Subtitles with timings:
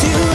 [0.00, 0.33] to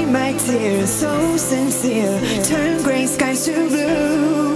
[0.00, 2.20] my tears, so sincere.
[2.44, 4.51] Turn gray skies to blue.